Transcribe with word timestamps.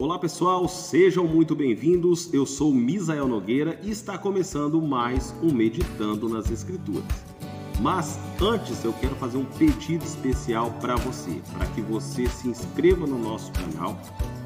Olá 0.00 0.18
pessoal, 0.18 0.66
sejam 0.66 1.26
muito 1.26 1.54
bem-vindos. 1.54 2.32
Eu 2.32 2.46
sou 2.46 2.72
Misael 2.72 3.28
Nogueira 3.28 3.78
e 3.82 3.90
está 3.90 4.16
começando 4.16 4.80
mais 4.80 5.34
um 5.42 5.52
Meditando 5.52 6.26
nas 6.26 6.50
Escrituras. 6.50 7.04
Mas 7.82 8.18
antes 8.40 8.82
eu 8.82 8.94
quero 8.94 9.14
fazer 9.16 9.36
um 9.36 9.44
pedido 9.44 10.02
especial 10.02 10.70
para 10.80 10.96
você, 10.96 11.42
para 11.52 11.66
que 11.66 11.82
você 11.82 12.26
se 12.28 12.48
inscreva 12.48 13.06
no 13.06 13.18
nosso 13.18 13.52
canal, 13.52 14.00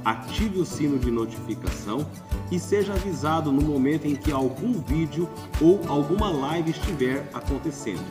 ative 0.05 0.59
o 0.59 0.65
sino 0.65 0.99
de 0.99 1.09
notificação 1.09 2.05
e 2.51 2.59
seja 2.59 2.93
avisado 2.93 3.53
no 3.53 3.63
momento 3.63 4.09
em 4.09 4.17
que 4.17 4.33
algum 4.33 4.73
vídeo 4.81 5.29
ou 5.61 5.81
alguma 5.87 6.31
live 6.31 6.73
estiver 6.73 7.31
acontecendo. 7.33 8.05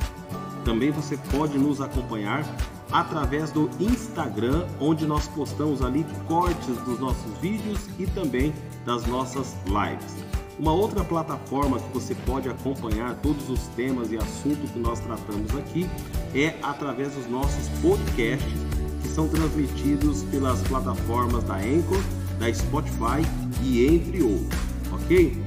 Também 0.64 0.92
você 0.92 1.18
pode 1.30 1.58
nos 1.58 1.82
acompanhar 1.82 2.46
através 2.94 3.52
do 3.52 3.70
Instagram, 3.80 4.68
onde 4.80 5.06
nós 5.06 5.28
postamos 5.28 5.82
ali 5.82 6.06
cortes 6.28 6.78
dos 6.86 7.00
nossos 7.00 7.38
vídeos 7.42 7.80
e 7.98 8.06
também 8.06 8.54
das 8.86 9.06
nossas 9.08 9.56
lives. 9.66 10.24
Uma 10.60 10.72
outra 10.72 11.04
plataforma 11.04 11.80
que 11.80 11.92
você 11.92 12.14
pode 12.14 12.48
acompanhar 12.48 13.16
todos 13.16 13.50
os 13.50 13.62
temas 13.76 14.12
e 14.12 14.18
assuntos 14.18 14.70
que 14.70 14.78
nós 14.78 15.00
tratamos 15.00 15.56
aqui 15.56 15.90
é 16.36 16.56
através 16.62 17.14
dos 17.16 17.28
nossos 17.28 17.68
podcasts, 17.82 18.54
que 19.02 19.08
são 19.08 19.28
transmitidos 19.28 20.24
pelas 20.26 20.62
plataformas 20.62 21.44
da 21.46 21.56
Anchor, 21.56 22.02
da 22.40 22.54
Spotify 22.54 23.26
e 23.64 23.86
entre 23.88 24.22
outros, 24.22 24.60
ok? 24.92 25.44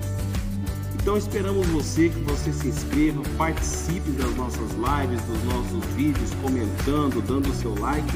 Então 1.06 1.16
esperamos 1.16 1.64
você 1.68 2.08
que 2.08 2.18
você 2.22 2.52
se 2.52 2.66
inscreva, 2.66 3.22
participe 3.38 4.10
das 4.10 4.34
nossas 4.34 4.72
lives, 4.72 5.22
dos 5.22 5.44
nossos 5.44 5.84
vídeos, 5.94 6.34
comentando, 6.42 7.24
dando 7.24 7.48
o 7.48 7.54
seu 7.54 7.78
like. 7.78 8.12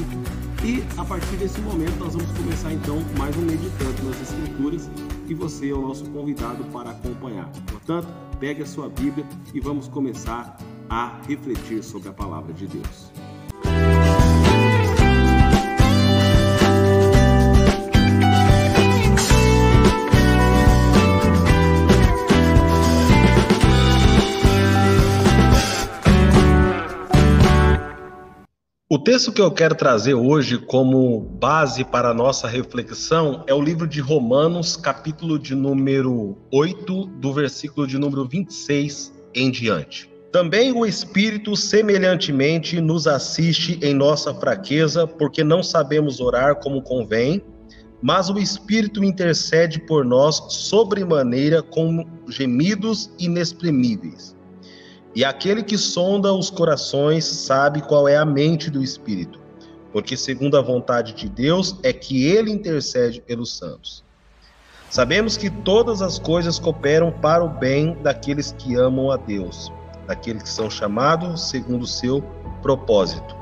E 0.61 0.83
a 0.99 1.05
partir 1.05 1.37
desse 1.37 1.61
momento 1.61 1.97
nós 1.99 2.15
vamos 2.15 2.29
começar 2.37 2.73
então 2.73 2.97
mais 3.17 3.33
um 3.37 3.43
Meditando 3.43 4.03
nas 4.03 4.21
Escrituras 4.21 4.89
e 5.25 5.33
você 5.33 5.69
é 5.69 5.73
o 5.73 5.81
nosso 5.81 6.03
convidado 6.09 6.65
para 6.65 6.89
acompanhar. 6.89 7.49
Portanto, 7.65 8.09
pegue 8.41 8.61
a 8.61 8.65
sua 8.65 8.89
Bíblia 8.89 9.25
e 9.53 9.61
vamos 9.61 9.87
começar 9.87 10.57
a 10.89 11.17
refletir 11.25 11.81
sobre 11.85 12.09
a 12.09 12.13
palavra 12.13 12.51
de 12.51 12.67
Deus. 12.67 13.20
Texto 29.03 29.31
que 29.31 29.41
eu 29.41 29.49
quero 29.49 29.73
trazer 29.73 30.13
hoje 30.13 30.59
como 30.59 31.21
base 31.21 31.83
para 31.83 32.09
a 32.09 32.13
nossa 32.13 32.47
reflexão 32.47 33.43
é 33.47 33.53
o 33.53 33.61
livro 33.61 33.87
de 33.87 33.99
Romanos, 33.99 34.77
capítulo 34.77 35.39
de 35.39 35.55
número 35.55 36.37
8, 36.51 37.05
do 37.19 37.33
versículo 37.33 37.87
de 37.87 37.97
número 37.97 38.27
26 38.27 39.11
em 39.33 39.49
diante. 39.49 40.11
Também 40.31 40.71
o 40.71 40.85
Espírito 40.85 41.55
semelhantemente 41.55 42.79
nos 42.79 43.07
assiste 43.07 43.79
em 43.81 43.93
nossa 43.93 44.35
fraqueza, 44.35 45.07
porque 45.07 45.43
não 45.43 45.63
sabemos 45.63 46.19
orar 46.19 46.57
como 46.57 46.83
convém, 46.83 47.43
mas 48.03 48.29
o 48.29 48.37
Espírito 48.37 49.03
intercede 49.03 49.79
por 49.79 50.05
nós 50.05 50.43
sobremaneira 50.49 51.63
com 51.63 52.05
gemidos 52.29 53.11
inexprimíveis. 53.17 54.35
E 55.13 55.25
aquele 55.25 55.61
que 55.61 55.77
sonda 55.77 56.33
os 56.33 56.49
corações 56.49 57.25
sabe 57.25 57.81
qual 57.81 58.07
é 58.07 58.15
a 58.15 58.23
mente 58.23 58.69
do 58.69 58.81
Espírito, 58.81 59.39
porque 59.91 60.15
segundo 60.15 60.57
a 60.57 60.61
vontade 60.61 61.13
de 61.13 61.27
Deus 61.27 61.75
é 61.83 61.91
que 61.91 62.25
ele 62.25 62.49
intercede 62.49 63.19
pelos 63.19 63.57
santos. 63.57 64.05
Sabemos 64.89 65.35
que 65.35 65.49
todas 65.49 66.01
as 66.01 66.17
coisas 66.17 66.57
cooperam 66.57 67.11
para 67.11 67.43
o 67.43 67.49
bem 67.49 67.97
daqueles 68.01 68.53
que 68.57 68.75
amam 68.75 69.11
a 69.11 69.17
Deus, 69.17 69.71
daqueles 70.07 70.43
que 70.43 70.49
são 70.49 70.69
chamados 70.69 71.49
segundo 71.49 71.83
o 71.83 71.87
seu 71.87 72.21
propósito. 72.61 73.35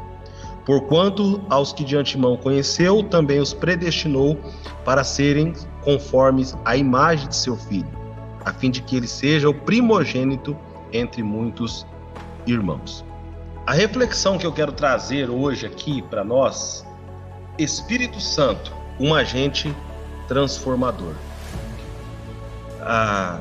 Porquanto 0.66 1.42
aos 1.50 1.72
que 1.72 1.84
de 1.84 1.96
antemão 1.96 2.36
conheceu, 2.38 3.04
também 3.04 3.40
os 3.40 3.54
predestinou 3.54 4.40
para 4.84 5.04
serem 5.04 5.54
conformes 5.84 6.56
à 6.66 6.76
imagem 6.76 7.28
de 7.28 7.36
seu 7.36 7.56
filho, 7.56 7.90
a 8.44 8.54
fim 8.54 8.72
de 8.72 8.82
que 8.82 8.96
ele 8.96 9.08
seja 9.08 9.50
o 9.50 9.54
primogênito 9.54 10.56
entre 10.92 11.24
muitos 11.24 11.86
irmãos. 12.46 13.06
A 13.66 13.74
reflexão 13.74 14.38
que 14.38 14.46
eu 14.46 14.52
quero 14.52 14.72
trazer 14.72 15.30
hoje 15.30 15.66
aqui 15.66 16.02
para 16.02 16.24
nós, 16.24 16.86
Espírito 17.58 18.20
Santo, 18.20 18.74
um 19.00 19.14
agente 19.14 19.74
transformador. 20.28 21.14
Ah, 22.82 23.40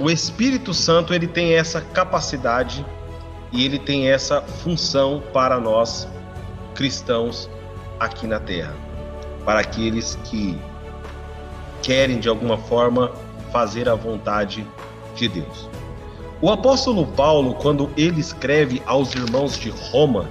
o 0.00 0.10
Espírito 0.10 0.74
Santo 0.74 1.14
ele 1.14 1.28
tem 1.28 1.54
essa 1.54 1.80
capacidade 1.80 2.84
e 3.52 3.64
ele 3.64 3.78
tem 3.78 4.08
essa 4.08 4.42
função 4.42 5.22
para 5.32 5.60
nós 5.60 6.08
cristãos 6.74 7.48
aqui 8.00 8.26
na 8.26 8.40
Terra, 8.40 8.74
para 9.44 9.60
aqueles 9.60 10.16
que 10.24 10.58
querem 11.80 12.18
de 12.18 12.28
alguma 12.28 12.58
forma 12.58 13.12
fazer 13.52 13.88
a 13.88 13.94
vontade 13.94 14.66
de 15.14 15.28
Deus. 15.28 15.68
O 16.44 16.50
apóstolo 16.50 17.06
Paulo, 17.06 17.54
quando 17.54 17.90
ele 17.96 18.20
escreve 18.20 18.82
aos 18.84 19.14
irmãos 19.14 19.58
de 19.58 19.70
Roma, 19.70 20.28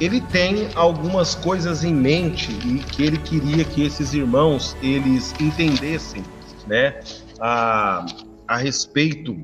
ele 0.00 0.20
tem 0.20 0.66
algumas 0.74 1.36
coisas 1.36 1.84
em 1.84 1.94
mente 1.94 2.50
e 2.66 2.80
que 2.80 3.04
ele 3.04 3.18
queria 3.18 3.64
que 3.64 3.84
esses 3.84 4.12
irmãos 4.14 4.76
eles 4.82 5.32
entendessem, 5.40 6.24
né, 6.66 6.98
a, 7.38 8.04
a 8.48 8.56
respeito 8.56 9.36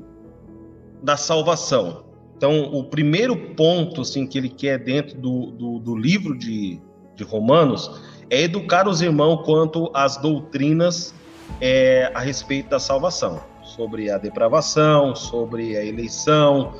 da 1.01 1.15
salvação. 1.15 2.03
Então, 2.35 2.63
o 2.73 2.83
primeiro 2.83 3.53
ponto 3.55 4.01
assim, 4.01 4.27
que 4.27 4.37
ele 4.37 4.49
quer 4.49 4.77
dentro 4.77 5.17
do, 5.17 5.45
do, 5.51 5.79
do 5.79 5.95
livro 5.95 6.37
de, 6.37 6.77
de 7.15 7.23
Romanos 7.23 8.01
é 8.29 8.41
educar 8.41 8.85
os 8.85 9.01
irmãos 9.01 9.45
quanto 9.45 9.89
às 9.93 10.17
doutrinas 10.17 11.15
é, 11.61 12.11
a 12.13 12.19
respeito 12.19 12.67
da 12.67 12.81
salvação 12.81 13.54
sobre 13.75 14.09
a 14.09 14.17
depravação, 14.17 15.15
sobre 15.15 15.75
a 15.77 15.83
eleição, 15.83 16.73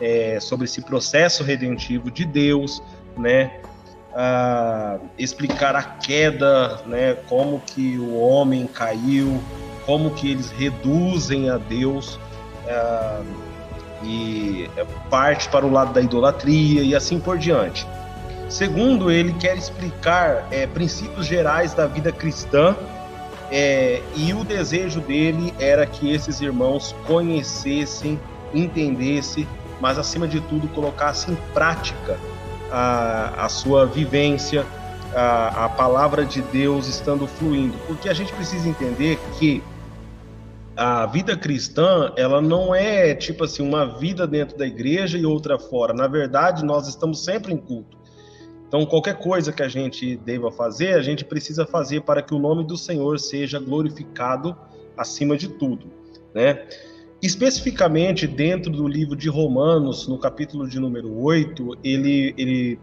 é, 0.00 0.38
sobre 0.40 0.66
esse 0.66 0.82
processo 0.82 1.42
redentivo 1.42 2.10
de 2.10 2.24
Deus, 2.24 2.82
né? 3.16 3.60
Ah, 4.14 4.98
explicar 5.18 5.74
a 5.74 5.82
queda, 5.82 6.82
né? 6.86 7.14
Como 7.28 7.60
que 7.60 7.98
o 7.98 8.18
homem 8.18 8.66
caiu, 8.66 9.42
como 9.86 10.10
que 10.10 10.30
eles 10.30 10.50
reduzem 10.50 11.48
a 11.48 11.56
Deus 11.56 12.20
ah, 12.68 13.22
e 14.04 14.68
parte 15.08 15.48
para 15.48 15.64
o 15.64 15.70
lado 15.70 15.94
da 15.94 16.00
idolatria 16.00 16.82
e 16.82 16.94
assim 16.94 17.18
por 17.18 17.38
diante. 17.38 17.86
Segundo, 18.48 19.10
ele 19.10 19.32
quer 19.34 19.56
explicar 19.56 20.46
é, 20.50 20.66
princípios 20.66 21.24
gerais 21.26 21.72
da 21.72 21.86
vida 21.86 22.12
cristã 22.12 22.76
é, 23.52 24.02
e 24.16 24.32
o 24.32 24.42
desejo 24.42 24.98
dele 25.02 25.52
era 25.60 25.84
que 25.84 26.10
esses 26.10 26.40
irmãos 26.40 26.94
conhecessem, 27.06 28.18
entendessem, 28.54 29.46
mas 29.78 29.98
acima 29.98 30.26
de 30.26 30.40
tudo 30.40 30.66
colocassem 30.68 31.34
em 31.34 31.38
prática 31.52 32.18
a, 32.70 33.44
a 33.44 33.48
sua 33.50 33.84
vivência, 33.84 34.64
a, 35.14 35.66
a 35.66 35.68
palavra 35.68 36.24
de 36.24 36.40
Deus 36.40 36.88
estando 36.88 37.26
fluindo. 37.26 37.76
Porque 37.86 38.08
a 38.08 38.14
gente 38.14 38.32
precisa 38.32 38.66
entender 38.66 39.18
que 39.38 39.62
a 40.74 41.04
vida 41.04 41.36
cristã, 41.36 42.10
ela 42.16 42.40
não 42.40 42.74
é 42.74 43.14
tipo 43.14 43.44
assim, 43.44 43.62
uma 43.62 43.98
vida 43.98 44.26
dentro 44.26 44.56
da 44.56 44.66
igreja 44.66 45.18
e 45.18 45.26
outra 45.26 45.58
fora. 45.58 45.92
Na 45.92 46.06
verdade, 46.06 46.64
nós 46.64 46.88
estamos 46.88 47.22
sempre 47.22 47.52
em 47.52 47.58
culto. 47.58 47.98
Então, 48.72 48.86
qualquer 48.86 49.18
coisa 49.18 49.52
que 49.52 49.62
a 49.62 49.68
gente 49.68 50.16
deva 50.16 50.50
fazer, 50.50 50.94
a 50.94 51.02
gente 51.02 51.26
precisa 51.26 51.66
fazer 51.66 52.00
para 52.04 52.22
que 52.22 52.32
o 52.32 52.38
nome 52.38 52.64
do 52.64 52.74
Senhor 52.74 53.20
seja 53.20 53.58
glorificado 53.58 54.56
acima 54.96 55.36
de 55.36 55.46
tudo, 55.46 55.92
né? 56.34 56.66
Especificamente 57.20 58.26
dentro 58.26 58.72
do 58.72 58.88
livro 58.88 59.14
de 59.14 59.28
Romanos, 59.28 60.08
no 60.08 60.18
capítulo 60.18 60.66
de 60.66 60.80
número 60.80 61.14
8, 61.22 61.80
ele, 61.84 62.34
ele 62.38 62.80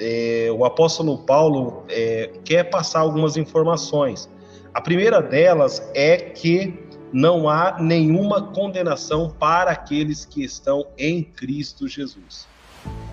é, 0.00 0.48
o 0.50 0.64
apóstolo 0.64 1.18
Paulo 1.18 1.84
é, 1.90 2.30
quer 2.42 2.64
passar 2.70 3.00
algumas 3.00 3.36
informações. 3.36 4.30
A 4.72 4.80
primeira 4.80 5.20
delas 5.20 5.86
é 5.94 6.16
que 6.16 6.72
não 7.12 7.50
há 7.50 7.76
nenhuma 7.78 8.50
condenação 8.50 9.28
para 9.38 9.72
aqueles 9.72 10.24
que 10.24 10.42
estão 10.42 10.86
em 10.96 11.22
Cristo 11.22 11.86
Jesus. 11.86 12.48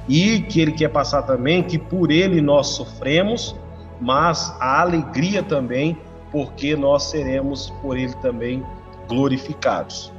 E 0.07 0.41
que 0.41 0.61
ele 0.61 0.71
quer 0.71 0.89
passar 0.89 1.23
também 1.23 1.63
que 1.63 1.77
por 1.77 2.11
ele 2.11 2.41
nós 2.41 2.67
sofremos, 2.67 3.55
mas 3.99 4.55
a 4.59 4.81
alegria 4.81 5.41
também, 5.41 5.97
porque 6.31 6.75
nós 6.75 7.03
seremos 7.03 7.71
por 7.81 7.97
ele 7.97 8.13
também 8.15 8.63
glorificados. 9.07 10.13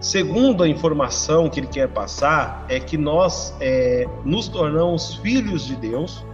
Segundo 0.00 0.62
a 0.62 0.68
informação 0.68 1.48
que 1.48 1.60
ele 1.60 1.66
quer 1.66 1.88
passar, 1.88 2.64
é 2.68 2.78
que 2.78 2.96
nós 2.96 3.54
é, 3.60 4.06
nos 4.24 4.48
tornamos 4.48 5.16
filhos 5.16 5.66
de 5.66 5.74
Deus 5.74 6.24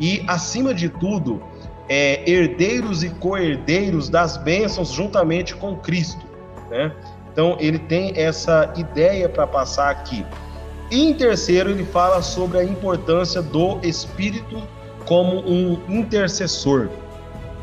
e, 0.00 0.24
acima 0.26 0.72
de 0.72 0.88
tudo, 0.88 1.42
é, 1.88 2.28
herdeiros 2.30 3.04
e 3.04 3.10
co-herdeiros 3.10 4.08
das 4.08 4.38
bênçãos 4.38 4.90
juntamente 4.90 5.54
com 5.54 5.76
Cristo. 5.76 6.24
Né? 6.70 6.90
Então 7.30 7.56
ele 7.60 7.78
tem 7.78 8.12
essa 8.16 8.72
ideia 8.76 9.28
para 9.28 9.46
passar 9.46 9.90
aqui. 9.90 10.24
E 10.92 11.08
em 11.08 11.14
terceiro, 11.14 11.70
ele 11.70 11.86
fala 11.86 12.20
sobre 12.20 12.58
a 12.58 12.64
importância 12.64 13.40
do 13.40 13.80
Espírito 13.82 14.62
como 15.06 15.38
um 15.38 15.80
intercessor, 15.88 16.90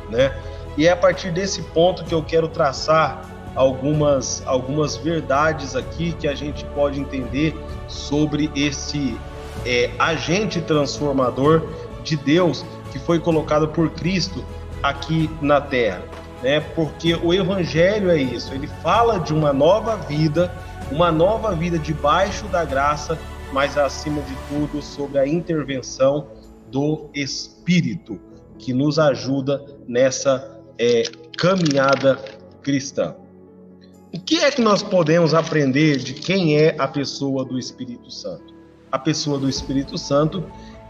né? 0.10 0.36
E 0.76 0.88
é 0.88 0.92
a 0.92 0.96
partir 0.96 1.32
desse 1.32 1.62
ponto 1.62 2.04
que 2.04 2.12
eu 2.12 2.24
quero 2.24 2.48
traçar 2.48 3.30
algumas, 3.54 4.42
algumas 4.48 4.98
verdades 4.98 5.76
aqui 5.76 6.12
que 6.14 6.28
a 6.28 6.34
gente 6.34 6.66
pode 6.74 7.00
entender 7.00 7.56
sobre 7.88 8.50
esse 8.56 9.16
é, 9.64 9.92
agente 10.00 10.60
transformador 10.60 11.68
de 12.04 12.18
Deus 12.18 12.66
que 12.92 12.98
foi 12.98 13.20
colocado 13.20 13.68
por 13.68 13.92
Cristo 13.92 14.44
aqui 14.82 15.30
na 15.40 15.62
Terra, 15.62 16.02
né? 16.42 16.60
Porque 16.60 17.16
o 17.16 17.34
Evangelho 17.34 18.10
é 18.10 18.18
isso, 18.18 18.54
ele 18.54 18.68
fala 18.68 19.20
de 19.20 19.34
uma 19.34 19.54
nova 19.54 19.96
vida 19.96 20.52
uma 20.92 21.12
nova 21.12 21.54
vida 21.54 21.78
debaixo 21.78 22.48
da 22.48 22.66
graça, 22.66 23.18
mas 23.54 23.78
acima 23.78 24.22
de 24.22 24.36
tudo 24.50 24.82
sobre 24.82 25.20
a 25.20 25.28
intervenção 25.28 26.28
do 26.72 27.10
Espírito 27.14 28.20
que 28.58 28.74
nos 28.74 29.00
ajuda 29.00 29.64
nessa 29.88 30.60
é, 30.78 31.04
caminhada 31.38 32.18
cristã. 32.62 33.16
O 34.14 34.20
que 34.20 34.40
é 34.40 34.52
que 34.52 34.62
nós 34.62 34.82
podemos 34.82 35.34
aprender 35.34 35.98
de 35.98 36.14
quem 36.14 36.58
é 36.58 36.76
a 36.78 36.88
pessoa 36.88 37.46
do 37.46 37.58
Espírito 37.58 38.10
Santo? 38.12 38.54
A 38.92 38.98
pessoa 38.98 39.38
do 39.38 39.48
Espírito 39.48 39.98
Santo 39.98 40.44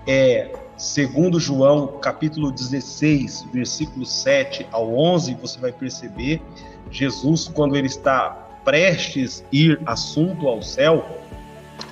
é, 0.07 0.51
segundo 0.79 1.41
João, 1.41 1.87
capítulo 2.01 2.51
16, 2.51 3.47
versículo 3.51 4.05
7 4.05 4.65
ao 4.71 4.95
11, 4.95 5.35
você 5.35 5.59
vai 5.59 5.73
perceber 5.73 6.41
Jesus 6.89 7.51
quando 7.53 7.75
ele 7.75 7.87
está 7.87 8.29
prestes 8.63 9.43
ir 9.51 9.79
assunto 9.85 10.47
ao 10.47 10.61
céu, 10.61 11.05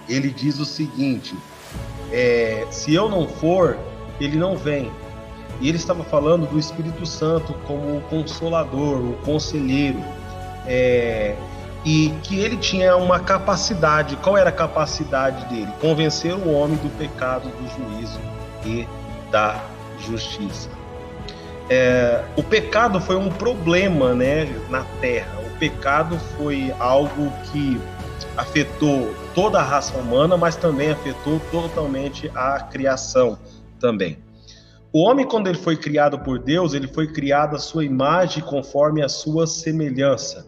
ele 0.08 0.30
diz 0.30 0.58
o 0.58 0.66
seguinte: 0.66 1.36
é, 2.14 2.66
se 2.72 2.94
eu 2.94 3.10
não 3.10 3.28
for, 3.28 3.78
ele 4.22 4.38
não 4.38 4.56
vem. 4.56 4.90
E 5.60 5.68
ele 5.68 5.78
estava 5.78 6.04
falando 6.04 6.48
do 6.48 6.58
Espírito 6.58 7.06
Santo 7.06 7.54
como 7.66 7.98
o 7.98 8.02
consolador, 8.02 9.02
o 9.02 9.14
conselheiro, 9.26 10.00
é, 10.66 11.36
e 11.84 12.14
que 12.24 12.40
ele 12.40 12.56
tinha 12.56 12.96
uma 12.96 13.20
capacidade. 13.20 14.16
Qual 14.18 14.38
era 14.38 14.50
a 14.50 14.54
capacidade 14.54 15.46
dele? 15.54 15.72
Convencer 15.82 16.34
o 16.34 16.54
homem 16.54 16.78
do 16.78 16.90
pecado, 16.98 17.50
do 17.50 17.68
juízo 17.68 18.37
e 18.68 18.88
da 19.32 19.64
justiça. 20.00 20.70
É, 21.70 22.24
o 22.36 22.44
pecado 22.44 23.02
foi 23.02 23.16
um 23.16 23.30
problema, 23.30 24.14
né, 24.14 24.46
na 24.70 24.84
Terra 25.02 25.38
pecado 25.60 26.18
foi 26.38 26.74
algo 26.80 27.32
que 27.52 27.80
afetou 28.36 29.14
toda 29.34 29.60
a 29.60 29.64
raça 29.64 29.98
humana, 29.98 30.38
mas 30.38 30.56
também 30.56 30.92
afetou 30.92 31.40
totalmente 31.52 32.32
a 32.36 32.60
criação 32.60 33.38
também. 33.80 34.18
O 34.94 35.04
homem, 35.04 35.28
quando 35.28 35.48
ele 35.48 35.58
foi 35.58 35.76
criado 35.76 36.20
por 36.20 36.40
Deus, 36.40 36.74
ele 36.74 36.88
foi 36.88 37.12
criado 37.12 37.56
à 37.56 37.60
sua 37.60 37.84
imagem 37.84 38.44
conforme 38.44 39.04
a 39.04 39.10
sua 39.10 39.46
semelhança. 39.46 40.48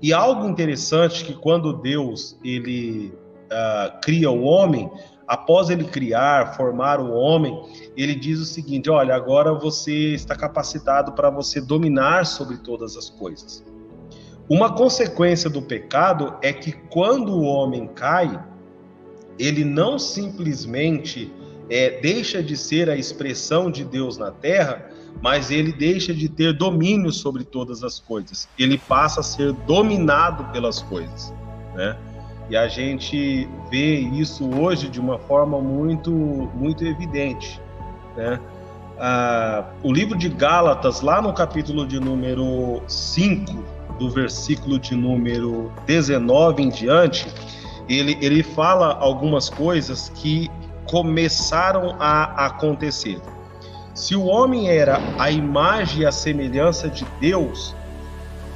E 0.00 0.12
algo 0.12 0.48
interessante 0.48 1.24
que 1.24 1.34
quando 1.34 1.72
Deus 1.72 2.38
ele 2.44 3.12
uh, 3.50 4.00
cria 4.00 4.30
o 4.30 4.42
homem, 4.42 4.90
após 5.26 5.70
ele 5.70 5.84
criar, 5.84 6.54
formar 6.56 7.00
o 7.00 7.12
homem, 7.12 7.62
ele 7.96 8.14
diz 8.14 8.38
o 8.40 8.44
seguinte: 8.44 8.90
olha, 8.90 9.14
agora 9.14 9.52
você 9.54 10.14
está 10.14 10.34
capacitado 10.34 11.12
para 11.12 11.30
você 11.30 11.60
dominar 11.60 12.26
sobre 12.26 12.56
todas 12.58 12.96
as 12.96 13.08
coisas. 13.08 13.64
Uma 14.48 14.74
consequência 14.74 15.48
do 15.48 15.62
pecado 15.62 16.36
é 16.42 16.52
que 16.52 16.72
quando 16.72 17.32
o 17.32 17.42
homem 17.42 17.86
cai, 17.86 18.42
ele 19.38 19.64
não 19.64 19.98
simplesmente 19.98 21.32
é, 21.70 22.00
deixa 22.00 22.42
de 22.42 22.56
ser 22.56 22.90
a 22.90 22.96
expressão 22.96 23.70
de 23.70 23.84
Deus 23.84 24.18
na 24.18 24.30
terra, 24.30 24.90
mas 25.22 25.50
ele 25.50 25.72
deixa 25.72 26.12
de 26.12 26.28
ter 26.28 26.52
domínio 26.52 27.12
sobre 27.12 27.44
todas 27.44 27.82
as 27.82 27.98
coisas. 28.00 28.48
Ele 28.58 28.76
passa 28.76 29.20
a 29.20 29.22
ser 29.22 29.52
dominado 29.52 30.44
pelas 30.52 30.82
coisas, 30.82 31.32
né? 31.74 31.96
E 32.50 32.56
a 32.56 32.68
gente 32.68 33.48
vê 33.70 33.98
isso 33.98 34.48
hoje 34.54 34.88
de 34.88 35.00
uma 35.00 35.18
forma 35.18 35.60
muito, 35.60 36.10
muito 36.54 36.84
evidente, 36.84 37.60
né? 38.16 38.38
Ah, 38.98 39.64
o 39.82 39.92
livro 39.92 40.16
de 40.16 40.28
Gálatas, 40.28 41.00
lá 41.00 41.20
no 41.20 41.32
capítulo 41.32 41.86
de 41.86 41.98
número 41.98 42.82
5, 42.86 43.64
do 43.98 44.10
versículo 44.10 44.78
de 44.78 44.94
número 44.94 45.72
19 45.86 46.62
em 46.62 46.68
diante, 46.68 47.26
ele, 47.88 48.16
ele 48.20 48.42
fala 48.42 48.94
algumas 48.94 49.48
coisas 49.48 50.08
que 50.10 50.50
começaram 50.86 51.96
a 51.98 52.46
acontecer. 52.46 53.20
Se 53.94 54.14
o 54.14 54.24
homem 54.24 54.68
era 54.68 55.00
a 55.18 55.30
imagem 55.30 56.02
e 56.02 56.06
a 56.06 56.12
semelhança 56.12 56.88
de 56.88 57.04
Deus, 57.20 57.74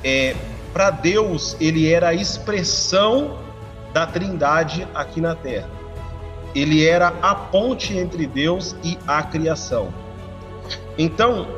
é, 0.05 0.35
para 0.73 0.91
Deus 0.91 1.57
ele 1.61 1.91
era 1.91 2.09
a 2.09 2.15
expressão 2.15 3.39
da 3.97 4.07
Trindade 4.07 4.87
aqui 4.95 5.23
na 5.23 5.35
Terra. 5.35 5.71
Ele 6.55 6.87
era 6.87 7.15
a 7.23 7.35
ponte 7.35 7.97
entre 7.97 8.27
Deus 8.27 8.77
e 8.85 8.99
a 9.09 9.23
criação. 9.23 9.89
Então, 10.99 11.49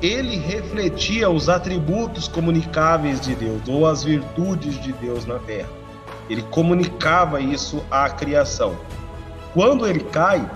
ele 0.00 0.36
refletia 0.36 1.28
os 1.28 1.48
atributos 1.48 2.28
comunicáveis 2.28 3.20
de 3.20 3.34
Deus, 3.34 3.62
ou 3.66 3.88
as 3.88 4.04
virtudes 4.04 4.80
de 4.80 4.92
Deus 4.92 5.26
na 5.26 5.40
terra. 5.40 5.68
Ele 6.28 6.42
comunicava 6.42 7.40
isso 7.40 7.84
à 7.90 8.08
criação. 8.08 8.76
Quando 9.52 9.84
ele 9.84 10.04
cai, 10.04 10.48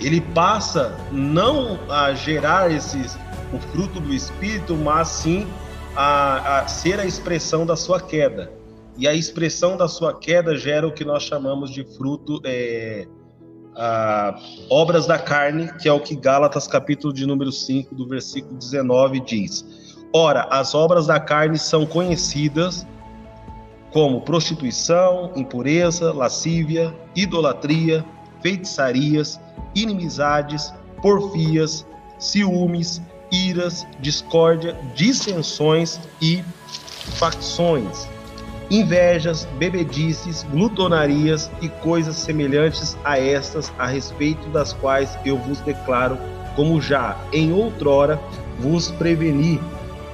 ele 0.00 0.20
passa 0.20 0.96
não 1.10 1.80
a 1.88 2.14
gerar 2.14 2.70
esses, 2.70 3.18
o 3.52 3.58
fruto 3.58 3.98
do 3.98 4.14
Espírito, 4.14 4.76
mas 4.76 5.08
sim 5.08 5.48
a, 5.96 6.60
a 6.60 6.68
ser 6.68 7.00
a 7.00 7.04
expressão 7.04 7.66
da 7.66 7.74
sua 7.74 8.00
queda. 8.00 8.59
E 9.00 9.08
a 9.08 9.14
expressão 9.14 9.78
da 9.78 9.88
sua 9.88 10.12
queda 10.12 10.54
gera 10.58 10.86
o 10.86 10.92
que 10.92 11.06
nós 11.06 11.22
chamamos 11.22 11.70
de 11.70 11.82
fruto 11.96 12.38
é, 12.44 13.08
ah, 13.74 14.38
obras 14.68 15.06
da 15.06 15.18
carne, 15.18 15.72
que 15.80 15.88
é 15.88 15.92
o 15.92 15.98
que 15.98 16.14
Gálatas, 16.14 16.66
capítulo 16.66 17.10
de 17.10 17.24
número 17.24 17.50
5, 17.50 17.94
do 17.94 18.06
versículo 18.06 18.58
19, 18.58 19.20
diz. 19.20 19.64
Ora, 20.12 20.46
as 20.50 20.74
obras 20.74 21.06
da 21.06 21.18
carne 21.18 21.58
são 21.58 21.86
conhecidas 21.86 22.86
como 23.90 24.20
prostituição, 24.20 25.32
impureza, 25.34 26.12
lascívia, 26.12 26.94
idolatria, 27.16 28.04
feitiçarias, 28.42 29.40
inimizades, 29.74 30.74
porfias, 31.00 31.86
ciúmes, 32.18 33.00
iras, 33.32 33.86
discórdia, 33.98 34.76
dissensões 34.94 35.98
e 36.20 36.44
facções 37.16 38.06
invejas, 38.70 39.46
bebedices, 39.58 40.44
glutonarias 40.44 41.50
e 41.60 41.68
coisas 41.68 42.16
semelhantes 42.16 42.96
a 43.04 43.18
estas, 43.18 43.72
a 43.78 43.86
respeito 43.86 44.48
das 44.48 44.72
quais 44.72 45.18
eu 45.24 45.36
vos 45.36 45.60
declaro, 45.60 46.16
como 46.54 46.80
já 46.80 47.18
em 47.32 47.52
outrora 47.52 48.20
vos 48.60 48.90
preveni, 48.92 49.60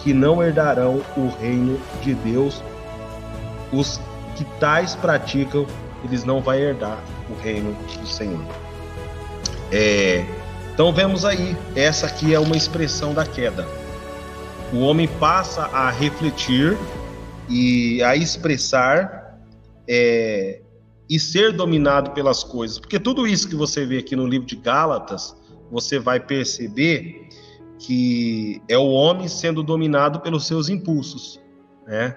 que 0.01 0.15
não 0.15 0.43
herdarão 0.43 1.03
o 1.17 1.29
reino 1.41 1.79
de 2.03 2.15
Deus. 2.15 2.63
Os 3.73 4.01
que 4.37 4.45
tais 4.59 4.95
praticam, 4.95 5.67
eles 6.05 6.25
não 6.25 6.41
vão 6.41 6.55
herdar 6.55 6.99
o 7.29 7.35
reino 7.43 7.77
do 8.01 8.07
Senhor. 8.07 8.45
É, 9.73 10.25
então 10.73 10.93
vemos 10.93 11.25
aí, 11.25 11.57
essa 11.75 12.07
aqui 12.07 12.33
é 12.33 12.39
uma 12.39 12.57
expressão 12.57 13.13
da 13.13 13.27
queda. 13.27 13.67
O 14.73 14.81
homem 14.81 15.09
passa 15.09 15.63
a 15.73 15.91
refletir 15.91 16.77
e 17.49 18.03
a 18.03 18.17
expressar 18.17 19.41
é, 19.89 20.61
e 21.09 21.19
ser 21.19 21.53
dominado 21.53 22.11
pelas 22.11 22.43
coisas. 22.43 22.79
Porque 22.79 22.99
tudo 22.99 23.27
isso 23.27 23.49
que 23.49 23.55
você 23.55 23.85
vê 23.85 23.99
aqui 23.99 24.17
no 24.17 24.27
livro 24.27 24.47
de 24.47 24.57
Gálatas, 24.57 25.37
você 25.71 25.99
vai 25.99 26.21
perceber 26.21 27.29
que 27.79 28.61
é 28.69 28.79
o 28.79 28.89
homem 28.89 29.29
sendo 29.29 29.63
dominado 29.63 30.21
pelos 30.21 30.47
seus 30.47 30.69
impulsos, 30.69 31.41
né? 31.87 32.17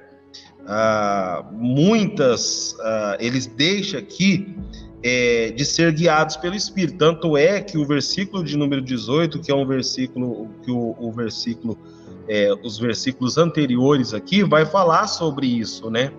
Ah, 0.65 1.45
muitas 1.51 2.75
ah, 2.81 3.17
eles 3.19 3.45
deixam 3.45 3.99
aqui 3.99 4.55
é, 5.01 5.51
de 5.51 5.65
ser 5.65 5.91
guiados 5.93 6.37
pelo 6.37 6.55
Espírito. 6.55 6.97
Tanto 6.97 7.37
é 7.37 7.61
que 7.61 7.77
o 7.77 7.85
versículo 7.85 8.43
de 8.43 8.57
número 8.57 8.81
18, 8.81 9.39
que 9.39 9.51
é 9.51 9.55
um 9.55 9.65
versículo 9.65 10.49
que 10.63 10.71
o, 10.71 10.95
o 10.99 11.11
versículo 11.11 11.77
é, 12.29 12.53
os 12.63 12.77
versículos 12.77 13.37
anteriores 13.37 14.13
aqui, 14.13 14.43
vai 14.43 14.65
falar 14.65 15.07
sobre 15.07 15.47
isso, 15.47 15.89
né? 15.89 16.11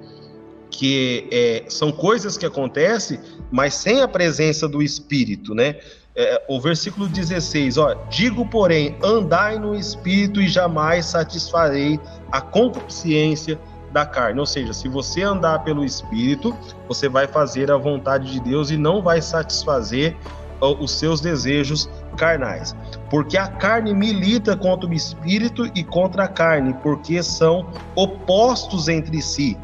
que 0.71 1.29
é, 1.33 1.65
são 1.69 1.91
coisas 1.91 2.39
que 2.39 2.47
acontecem, 2.47 3.21
mas 3.51 3.75
sem 3.75 4.01
a 4.01 4.09
presença 4.09 4.69
do 4.69 4.81
Espírito, 4.81 5.55
né? 5.55 5.77
É, 6.15 6.43
o 6.49 6.61
versículo 6.61 7.09
16, 7.09 7.77
ó, 7.77 7.95
digo, 8.09 8.47
porém, 8.47 8.97
andai 9.03 9.59
no 9.59 9.75
Espírito 9.75 10.41
e 10.41 10.49
jamais 10.49 11.07
satisfarei 11.07 12.01
a 12.31 12.41
concupiscência 12.41 13.59
da 13.93 14.07
carne. 14.07 14.41
Ou 14.41 14.47
seja, 14.47 14.73
se 14.73 14.89
você 14.89 15.23
andar 15.23 15.61
pelo 15.61 15.85
Espírito, 15.85 16.57
você 16.89 17.09
vai 17.09 17.27
fazer 17.27 17.71
a 17.71 17.77
vontade 17.77 18.33
de 18.33 18.41
Deus 18.41 18.71
e 18.71 18.77
não 18.77 19.03
vai 19.03 19.21
satisfazer 19.21 20.17
os 20.61 20.93
seus 20.93 21.21
desejos 21.21 21.89
carnais. 22.17 22.77
Porque 23.11 23.37
a 23.37 23.49
carne 23.49 23.93
milita 23.93 24.57
contra 24.57 24.89
o 24.89 24.95
Espírito 24.95 25.71
e 25.75 25.83
contra 25.83 26.25
a 26.25 26.29
carne, 26.29 26.75
porque 26.83 27.23
são 27.23 27.67
opostos 27.97 28.89
entre 28.89 29.21
si 29.21 29.59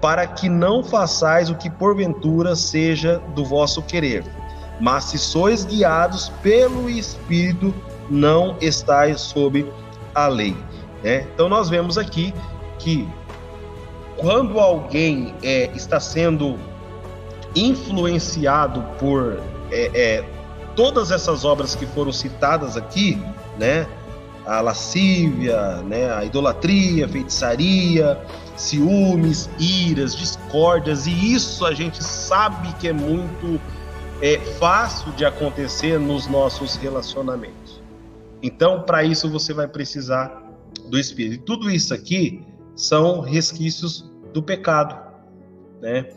para 0.00 0.26
que 0.26 0.48
não 0.48 0.82
façais 0.82 1.50
o 1.50 1.54
que 1.54 1.68
porventura 1.68 2.56
seja 2.56 3.20
do 3.34 3.44
vosso 3.44 3.82
querer. 3.82 4.24
Mas 4.80 5.04
se 5.04 5.18
sois 5.18 5.64
guiados 5.64 6.30
pelo 6.42 6.88
Espírito, 6.88 7.74
não 8.08 8.56
estáis 8.60 9.20
sob 9.20 9.70
a 10.14 10.26
lei. 10.26 10.56
Né? 11.02 11.26
Então 11.34 11.48
nós 11.48 11.68
vemos 11.68 11.98
aqui 11.98 12.32
que 12.78 13.06
quando 14.16 14.58
alguém 14.58 15.34
é, 15.42 15.70
está 15.74 16.00
sendo 16.00 16.58
influenciado 17.54 18.82
por 18.98 19.38
é, 19.70 19.90
é, 19.94 20.24
todas 20.80 21.10
essas 21.10 21.44
obras 21.44 21.74
que 21.74 21.84
foram 21.84 22.10
citadas 22.10 22.74
aqui, 22.74 23.22
né? 23.58 23.86
A 24.46 24.62
lascívia, 24.62 25.82
né? 25.82 26.10
A 26.10 26.24
idolatria, 26.24 27.06
feitiçaria, 27.06 28.18
ciúmes, 28.56 29.50
iras, 29.58 30.16
discórdias, 30.16 31.06
e 31.06 31.34
isso 31.34 31.66
a 31.66 31.74
gente 31.74 32.02
sabe 32.02 32.72
que 32.80 32.88
é 32.88 32.94
muito 32.94 33.60
é, 34.22 34.38
fácil 34.58 35.12
de 35.12 35.26
acontecer 35.26 36.00
nos 36.00 36.26
nossos 36.26 36.76
relacionamentos. 36.76 37.82
Então, 38.42 38.82
para 38.82 39.04
isso, 39.04 39.28
você 39.28 39.52
vai 39.52 39.68
precisar 39.68 40.42
do 40.88 40.98
Espírito. 40.98 41.34
E 41.34 41.44
tudo 41.44 41.70
isso 41.70 41.92
aqui 41.92 42.42
são 42.74 43.20
resquícios 43.20 44.10
do 44.32 44.42
pecado, 44.42 44.98
né? 45.82 46.08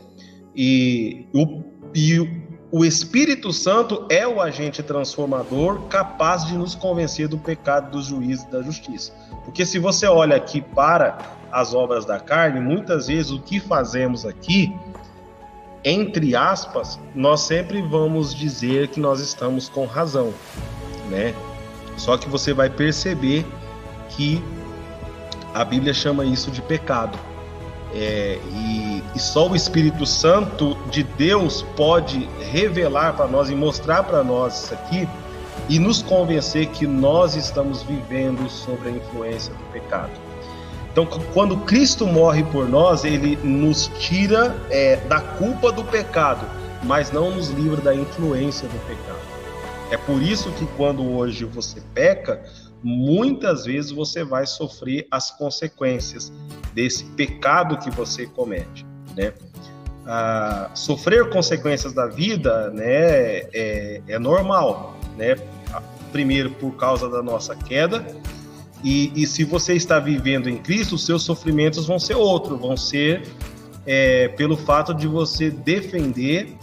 E 0.56 1.26
o, 1.34 1.62
e 1.94 2.18
o 2.18 2.43
Espírito 2.84 3.52
Santo 3.52 4.06
é 4.08 4.26
o 4.26 4.40
agente 4.40 4.82
transformador 4.82 5.82
capaz 5.82 6.44
de 6.46 6.56
nos 6.56 6.74
convencer 6.74 7.28
do 7.28 7.38
pecado, 7.38 7.90
do 7.90 8.02
juízo 8.02 8.46
e 8.48 8.52
da 8.52 8.62
justiça. 8.62 9.12
Porque 9.44 9.64
se 9.64 9.78
você 9.78 10.06
olha 10.06 10.36
aqui 10.36 10.60
para 10.60 11.18
as 11.52 11.74
obras 11.74 12.04
da 12.04 12.18
carne, 12.18 12.60
muitas 12.60 13.06
vezes 13.06 13.30
o 13.30 13.40
que 13.40 13.60
fazemos 13.60 14.26
aqui, 14.26 14.74
entre 15.84 16.34
aspas, 16.34 16.98
nós 17.14 17.42
sempre 17.42 17.82
vamos 17.82 18.34
dizer 18.34 18.88
que 18.88 18.98
nós 18.98 19.20
estamos 19.20 19.68
com 19.68 19.84
razão, 19.84 20.32
né? 21.10 21.34
Só 21.96 22.16
que 22.16 22.28
você 22.28 22.52
vai 22.52 22.70
perceber 22.70 23.46
que 24.08 24.42
a 25.52 25.64
Bíblia 25.64 25.94
chama 25.94 26.24
isso 26.24 26.50
de 26.50 26.60
pecado. 26.62 27.16
É, 27.94 28.40
e, 28.52 29.02
e, 29.14 29.18
só 29.20 29.48
o 29.48 29.54
Espírito 29.54 30.04
Santo 30.04 30.76
de 30.90 31.04
Deus 31.04 31.62
pode 31.76 32.28
revelar 32.50 33.14
para 33.14 33.28
nós 33.28 33.48
e 33.48 33.54
mostrar 33.54 34.02
para 34.02 34.24
nós 34.24 34.64
isso 34.64 34.74
aqui 34.74 35.08
e 35.68 35.78
nos 35.78 36.02
convencer 36.02 36.66
que 36.68 36.88
nós 36.88 37.36
estamos 37.36 37.84
vivendo 37.84 38.50
sobre 38.50 38.88
a 38.88 38.92
influência 38.92 39.54
do 39.54 39.64
pecado. 39.72 40.10
Então, 40.90 41.06
quando 41.32 41.56
Cristo 41.58 42.06
morre 42.06 42.42
por 42.44 42.68
nós, 42.68 43.04
ele 43.04 43.36
nos 43.42 43.88
tira 43.98 44.56
é, 44.70 44.96
da 44.96 45.20
culpa 45.20 45.72
do 45.72 45.84
pecado, 45.84 46.46
mas 46.82 47.12
não 47.12 47.30
nos 47.30 47.48
livra 47.48 47.80
da 47.80 47.94
influência 47.94 48.68
do 48.68 48.78
pecado. 48.86 49.18
É 49.90 49.96
por 49.96 50.20
isso 50.20 50.50
que 50.52 50.66
quando 50.76 51.04
hoje 51.16 51.44
você 51.44 51.80
peca, 51.94 52.42
muitas 52.84 53.64
vezes 53.64 53.90
você 53.90 54.22
vai 54.22 54.46
sofrer 54.46 55.06
as 55.10 55.30
consequências 55.30 56.32
desse 56.72 57.04
pecado 57.04 57.78
que 57.78 57.90
você 57.90 58.26
comete, 58.26 58.86
né? 59.16 59.32
Ah, 60.06 60.70
sofrer 60.74 61.30
consequências 61.30 61.94
da 61.94 62.06
vida, 62.06 62.70
né, 62.70 63.38
é, 63.54 64.02
é 64.06 64.18
normal, 64.18 64.94
né? 65.16 65.36
Primeiro 66.12 66.50
por 66.50 66.76
causa 66.76 67.08
da 67.08 67.22
nossa 67.22 67.56
queda 67.56 68.04
e, 68.84 69.10
e, 69.16 69.26
se 69.26 69.44
você 69.44 69.72
está 69.72 69.98
vivendo 69.98 70.46
em 70.46 70.58
Cristo, 70.58 70.96
os 70.96 71.06
seus 71.06 71.22
sofrimentos 71.22 71.86
vão 71.86 71.98
ser 71.98 72.16
outros, 72.16 72.60
vão 72.60 72.76
ser 72.76 73.22
é, 73.86 74.28
pelo 74.28 74.58
fato 74.58 74.92
de 74.92 75.06
você 75.06 75.50
defender 75.50 76.54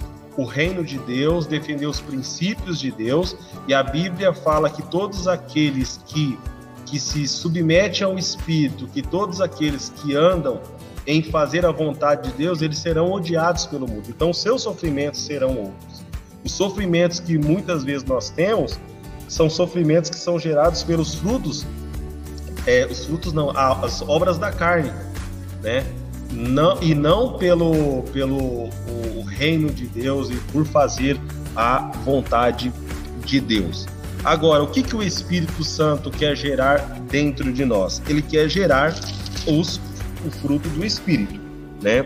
o 0.42 0.46
reino 0.46 0.84
de 0.84 0.98
Deus, 0.98 1.46
defender 1.46 1.86
os 1.86 2.00
princípios 2.00 2.80
de 2.80 2.92
Deus. 2.92 3.36
E 3.68 3.74
a 3.74 3.84
Bíblia 3.84 4.34
fala 4.34 4.70
que 4.70 4.82
todos 4.82 5.28
aqueles 5.28 6.00
que, 6.06 6.38
que 6.86 7.00
se 7.00 7.28
submetem 7.28 8.04
ao 8.04 8.18
Espírito, 8.18 8.88
que 8.88 9.02
todos 9.02 9.40
aqueles 9.40 9.90
que 9.90 10.16
andam 10.16 10.60
em 11.06 11.22
fazer 11.22 11.66
a 11.66 11.72
vontade 11.72 12.30
de 12.30 12.38
Deus, 12.38 12.62
eles 12.62 12.80
serão 12.80 13.12
odiados 13.12 13.66
pelo 13.66 13.88
mundo. 13.88 14.06
Então, 14.10 14.34
seus 14.34 14.64
sofrimentos 14.64 15.22
serão 15.22 15.50
outros. 15.50 16.04
Os 16.44 16.52
sofrimentos 16.54 17.20
que 17.20 17.38
muitas 17.38 17.84
vezes 17.84 18.04
nós 18.04 18.30
temos 18.30 18.80
são 19.28 19.50
sofrimentos 19.50 20.10
que 20.10 20.18
são 20.18 20.40
gerados 20.40 20.84
pelos 20.84 21.16
frutos 21.16 21.66
é, 22.66 22.86
os 22.86 23.06
frutos 23.06 23.34
não, 23.34 23.50
as 23.50 24.02
obras 24.04 24.38
da 24.38 24.52
carne, 24.52 24.92
né? 25.64 25.84
Não, 26.32 26.82
e 26.82 26.96
não 26.96 27.34
pelo, 27.38 28.04
pelo 28.14 28.70
o 29.18 29.24
reino 29.28 29.70
de 29.70 29.88
Deus 29.88 30.30
e 30.30 30.36
por 30.52 30.66
fazer 30.66 31.20
a 31.56 31.92
vontade 32.06 32.72
de 33.26 33.40
Deus. 33.40 33.88
Agora, 34.24 34.64
o 34.64 34.68
que, 34.68 34.84
que 34.84 34.96
o 34.96 35.02
Espírito 35.02 35.64
Santo 35.64 36.12
quer 36.12 36.36
gerar 36.36 36.78
dentro 37.10 37.52
de 37.52 37.66
nós? 37.66 38.02
Ele 38.08 38.22
quer 38.22 38.48
gerar 38.50 38.94
os, 39.48 39.80
o 40.26 40.32
fruto 40.32 40.70
do 40.70 40.86
Espírito, 40.86 41.40
né? 41.82 42.04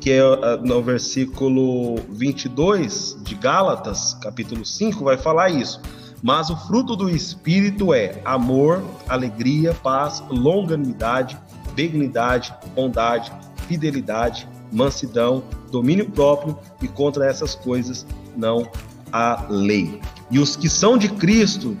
Que 0.00 0.12
é 0.12 0.20
ah, 0.20 0.58
no 0.62 0.80
versículo 0.82 1.96
22 2.10 3.18
de 3.22 3.34
Gálatas, 3.34 4.14
capítulo 4.14 4.64
5, 4.64 5.04
vai 5.04 5.18
falar 5.18 5.50
isso 5.50 5.80
mas 6.22 6.50
o 6.50 6.56
fruto 6.56 6.96
do 6.96 7.08
Espírito 7.08 7.92
é 7.92 8.20
amor, 8.24 8.82
alegria, 9.08 9.74
paz, 9.74 10.22
longanimidade, 10.28 11.38
benignidade, 11.74 12.54
bondade, 12.74 13.30
fidelidade, 13.66 14.48
mansidão, 14.72 15.44
domínio 15.70 16.10
próprio, 16.10 16.56
e 16.82 16.88
contra 16.88 17.26
essas 17.26 17.54
coisas 17.54 18.06
não 18.36 18.68
há 19.12 19.46
lei. 19.48 20.00
E 20.30 20.38
os 20.38 20.56
que 20.56 20.68
são 20.68 20.98
de 20.98 21.08
Cristo, 21.08 21.76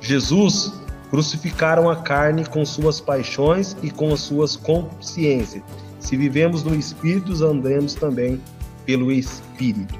Jesus, 0.00 0.72
crucificaram 1.10 1.88
a 1.90 1.96
carne 1.96 2.44
com 2.44 2.64
suas 2.64 3.00
paixões 3.00 3.76
e 3.82 3.90
com 3.90 4.12
as 4.12 4.20
suas 4.20 4.56
consciências. 4.56 5.62
Se 5.98 6.16
vivemos 6.16 6.62
no 6.62 6.74
Espírito, 6.74 7.32
andemos 7.44 7.94
também 7.94 8.40
pelo 8.84 9.10
Espírito. 9.10 9.98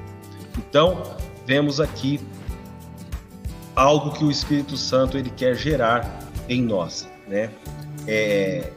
Então, 0.57 1.03
vemos 1.47 1.81
aqui 1.81 2.21
algo 3.75 4.13
que 4.13 4.25
o 4.25 4.31
Espírito 4.31 4.77
Santo 4.77 5.17
ele 5.17 5.31
quer 5.31 5.55
gerar 5.55 6.19
em 6.49 6.63
nós, 6.63 7.09
né? 7.27 7.51
É, 8.07 8.73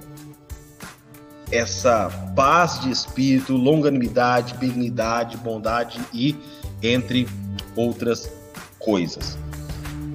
essa 1.51 2.10
paz 2.36 2.79
de 2.79 2.89
espírito, 2.89 3.55
longanimidade, 3.55 4.53
benignidade, 4.55 5.38
bondade 5.38 6.00
e 6.13 6.36
entre 6.81 7.27
outras 7.75 8.31
coisas. 8.79 9.38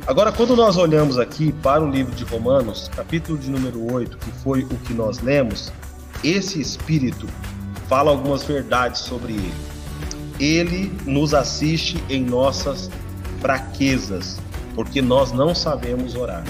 Agora, 0.07 0.31
quando 0.31 0.55
nós 0.55 0.77
olhamos 0.77 1.19
aqui 1.19 1.53
para 1.53 1.83
o 1.83 1.91
livro 1.91 2.15
de 2.15 2.25
Romanos, 2.25 2.89
capítulo 2.95 3.37
de 3.37 3.51
número 3.51 3.93
8, 3.93 4.17
que 4.19 4.31
foi 4.31 4.63
o 4.63 4.77
que 4.79 4.95
nós 4.95 5.21
lemos, 5.21 5.73
esse 6.23 6.61
espírito 6.61 7.27
fala 7.89 8.11
algumas 8.11 8.45
verdades 8.45 9.01
sobre 9.01 9.33
ele. 9.33 9.55
Ele 10.39 10.93
nos 11.05 11.35
assiste 11.35 12.03
em 12.09 12.23
nossas 12.25 12.91
fraquezas 13.41 14.39
porque 14.75 15.01
nós 15.01 15.33
não 15.33 15.55
sabemos 15.55 16.15
orar. 16.15 16.45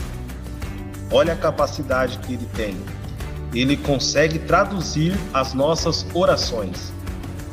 Olha 1.10 1.32
a 1.32 1.36
capacidade 1.36 2.18
que 2.18 2.34
ele 2.34 2.46
tem. 2.56 2.76
Ele 3.56 3.75
consegue 3.75 4.38
traduzir 4.38 5.18
as 5.32 5.54
nossas 5.54 6.06
orações. 6.12 6.92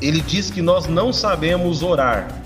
Ele 0.02 0.20
diz 0.20 0.50
que 0.50 0.60
nós 0.60 0.86
não 0.86 1.14
sabemos 1.14 1.82
orar. 1.82 2.42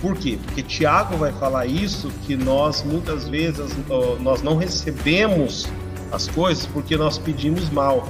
Por 0.00 0.16
quê? 0.16 0.38
Porque 0.44 0.62
Tiago 0.62 1.16
vai 1.16 1.32
falar 1.32 1.66
isso 1.66 2.08
que 2.24 2.36
nós 2.36 2.84
muitas 2.84 3.28
vezes 3.28 3.76
nós 4.20 4.42
não 4.42 4.56
recebemos 4.56 5.68
as 6.12 6.28
coisas 6.28 6.66
porque 6.66 6.96
nós 6.96 7.18
pedimos 7.18 7.68
mal. 7.70 8.08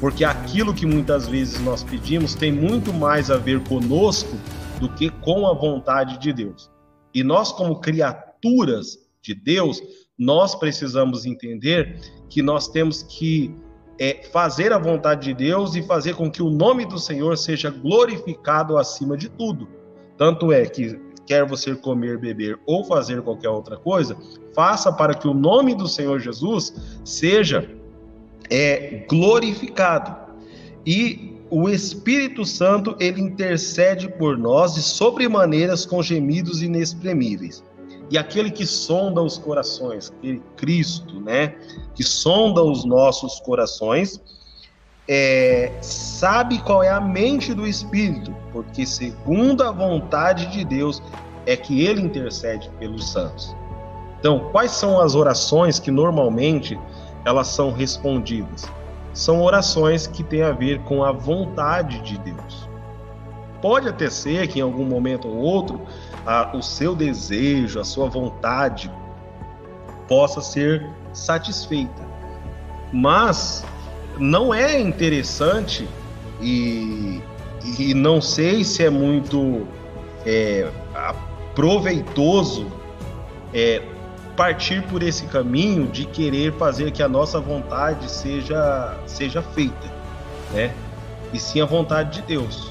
Porque 0.00 0.24
aquilo 0.24 0.74
que 0.74 0.84
muitas 0.84 1.28
vezes 1.28 1.60
nós 1.60 1.84
pedimos 1.84 2.34
tem 2.34 2.50
muito 2.50 2.92
mais 2.92 3.30
a 3.30 3.36
ver 3.36 3.60
conosco 3.60 4.36
do 4.80 4.88
que 4.88 5.10
com 5.10 5.46
a 5.46 5.54
vontade 5.54 6.18
de 6.18 6.32
Deus. 6.32 6.68
E 7.14 7.22
nós 7.22 7.52
como 7.52 7.80
criaturas 7.80 8.98
de 9.22 9.32
Deus, 9.32 9.80
nós 10.18 10.56
precisamos 10.56 11.24
entender 11.24 12.00
que 12.28 12.42
nós 12.42 12.66
temos 12.66 13.04
que 13.04 13.54
é, 14.00 14.22
fazer 14.32 14.72
a 14.72 14.78
vontade 14.78 15.26
de 15.28 15.34
Deus 15.34 15.74
e 15.74 15.82
fazer 15.82 16.14
com 16.14 16.30
que 16.30 16.42
o 16.42 16.48
nome 16.48 16.86
do 16.86 16.98
Senhor 16.98 17.36
seja 17.36 17.68
glorificado 17.68 18.78
acima 18.78 19.14
de 19.14 19.28
tudo. 19.28 19.68
Tanto 20.16 20.50
é 20.50 20.64
que 20.64 20.98
quer 21.26 21.44
você 21.44 21.74
comer, 21.76 22.18
beber 22.18 22.58
ou 22.64 22.82
fazer 22.82 23.20
qualquer 23.20 23.50
outra 23.50 23.76
coisa, 23.76 24.16
faça 24.54 24.90
para 24.90 25.14
que 25.14 25.28
o 25.28 25.34
nome 25.34 25.74
do 25.74 25.86
Senhor 25.86 26.18
Jesus 26.18 26.74
seja 27.04 27.70
é, 28.48 29.04
glorificado. 29.06 30.16
E 30.84 31.36
o 31.50 31.68
Espírito 31.68 32.46
Santo 32.46 32.96
ele 32.98 33.20
intercede 33.20 34.08
por 34.08 34.38
nós 34.38 34.74
de 34.74 34.82
sobremaneiras 34.82 35.84
com 35.84 36.02
gemidos 36.02 36.62
inexprimíveis. 36.62 37.62
E 38.10 38.18
aquele 38.18 38.50
que 38.50 38.66
sonda 38.66 39.22
os 39.22 39.38
corações, 39.38 40.10
aquele 40.10 40.42
Cristo, 40.56 41.20
né, 41.20 41.54
que 41.94 42.02
sonda 42.02 42.60
os 42.60 42.84
nossos 42.84 43.38
corações, 43.38 44.20
é, 45.08 45.72
sabe 45.80 46.58
qual 46.58 46.82
é 46.82 46.88
a 46.88 47.00
mente 47.00 47.54
do 47.54 47.66
Espírito, 47.66 48.34
porque 48.52 48.84
segundo 48.84 49.62
a 49.62 49.70
vontade 49.70 50.46
de 50.46 50.64
Deus 50.64 51.00
é 51.46 51.56
que 51.56 51.84
ele 51.84 52.02
intercede 52.02 52.68
pelos 52.78 53.10
santos. 53.10 53.54
Então, 54.18 54.50
quais 54.52 54.72
são 54.72 55.00
as 55.00 55.14
orações 55.14 55.78
que 55.78 55.90
normalmente 55.90 56.78
elas 57.24 57.46
são 57.46 57.72
respondidas? 57.72 58.64
São 59.14 59.42
orações 59.42 60.06
que 60.06 60.22
têm 60.22 60.42
a 60.42 60.52
ver 60.52 60.80
com 60.80 61.02
a 61.02 61.10
vontade 61.10 62.00
de 62.02 62.18
Deus. 62.18 62.69
Pode 63.60 63.88
até 63.88 64.08
ser 64.08 64.48
que 64.48 64.58
em 64.58 64.62
algum 64.62 64.84
momento 64.84 65.28
ou 65.28 65.36
outro 65.36 65.80
a, 66.26 66.56
o 66.56 66.62
seu 66.62 66.94
desejo, 66.94 67.78
a 67.78 67.84
sua 67.84 68.08
vontade 68.08 68.90
possa 70.08 70.40
ser 70.40 70.88
satisfeita. 71.12 72.08
Mas 72.92 73.64
não 74.18 74.52
é 74.52 74.80
interessante 74.80 75.88
e, 76.40 77.20
e 77.78 77.94
não 77.94 78.20
sei 78.20 78.64
se 78.64 78.84
é 78.84 78.90
muito 78.90 79.66
é, 80.26 80.68
proveitoso 81.54 82.66
é, 83.52 83.82
partir 84.36 84.82
por 84.84 85.02
esse 85.02 85.26
caminho 85.26 85.86
de 85.86 86.06
querer 86.06 86.54
fazer 86.54 86.90
que 86.92 87.02
a 87.02 87.08
nossa 87.08 87.38
vontade 87.38 88.10
seja, 88.10 88.96
seja 89.06 89.42
feita, 89.42 89.86
né? 90.52 90.74
E 91.32 91.38
sim 91.38 91.60
a 91.60 91.66
vontade 91.66 92.20
de 92.20 92.26
Deus. 92.26 92.69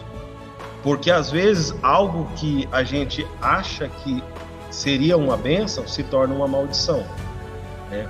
Porque 0.83 1.11
às 1.11 1.29
vezes 1.29 1.73
algo 1.81 2.29
que 2.35 2.67
a 2.71 2.83
gente 2.83 3.27
acha 3.41 3.87
que 3.87 4.23
seria 4.69 5.17
uma 5.17 5.35
bênção 5.35 5.87
se 5.87 6.03
torna 6.03 6.33
uma 6.33 6.47
maldição, 6.47 7.03
né? 7.89 8.07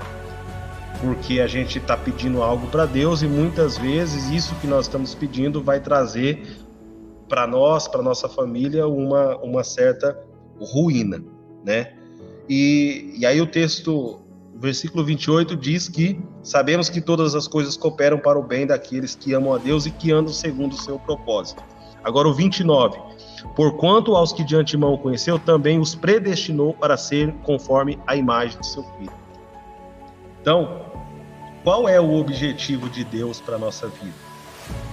Porque 1.01 1.39
a 1.39 1.47
gente 1.47 1.77
está 1.77 1.95
pedindo 1.95 2.43
algo 2.43 2.67
para 2.67 2.85
Deus 2.85 3.21
e 3.21 3.27
muitas 3.27 3.77
vezes 3.77 4.29
isso 4.29 4.53
que 4.55 4.67
nós 4.67 4.85
estamos 4.85 5.15
pedindo 5.15 5.63
vai 5.63 5.79
trazer 5.79 6.45
para 7.27 7.47
nós, 7.47 7.87
para 7.87 8.01
nossa 8.01 8.27
família, 8.27 8.87
uma, 8.87 9.37
uma 9.37 9.63
certa 9.63 10.19
ruína, 10.59 11.23
né? 11.63 11.93
E, 12.49 13.13
e 13.17 13.25
aí 13.25 13.39
o 13.39 13.47
texto, 13.47 14.19
versículo 14.55 15.05
28 15.05 15.55
diz 15.55 15.87
que 15.87 16.19
sabemos 16.43 16.89
que 16.89 16.99
todas 16.99 17.35
as 17.35 17.47
coisas 17.47 17.77
cooperam 17.77 18.17
para 18.17 18.37
o 18.37 18.43
bem 18.43 18.67
daqueles 18.67 19.15
que 19.15 19.33
amam 19.33 19.53
a 19.53 19.57
Deus 19.57 19.85
e 19.85 19.91
que 19.91 20.11
andam 20.11 20.33
segundo 20.33 20.73
o 20.73 20.77
seu 20.77 20.99
propósito. 20.99 21.63
Agora 22.03 22.27
o 22.27 22.33
29. 22.33 22.99
Porquanto 23.55 24.15
aos 24.15 24.31
que 24.31 24.43
de 24.43 24.55
antemão 24.55 24.97
conheceu, 24.97 25.39
também 25.39 25.79
os 25.79 25.95
predestinou 25.95 26.73
para 26.73 26.97
ser 26.97 27.33
conforme 27.43 27.99
a 28.05 28.15
imagem 28.15 28.59
de 28.59 28.67
seu 28.67 28.83
filho. 28.97 29.11
Então, 30.41 30.81
qual 31.63 31.87
é 31.87 31.99
o 31.99 32.15
objetivo 32.15 32.89
de 32.89 33.03
Deus 33.03 33.41
para 33.41 33.55
a 33.55 33.59
nossa 33.59 33.87
vida? 33.87 34.29